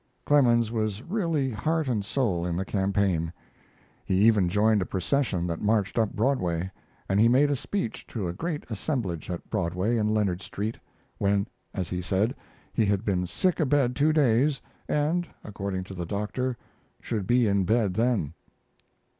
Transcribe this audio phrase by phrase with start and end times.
[0.25, 3.31] ]Clemens was really heart and soul in the campaign.
[4.03, 6.71] He even joined a procession that marched up Broadway,
[7.07, 10.79] and he made a speech to a great assemblage at Broadway and Leonard Street,
[11.19, 12.33] when, as he said,
[12.73, 14.59] he had been sick abed two days
[14.89, 16.57] and, according to the doctor,
[16.99, 18.33] should be in bed then.